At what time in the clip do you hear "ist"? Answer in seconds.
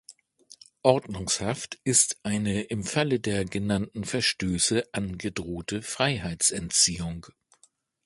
1.83-2.19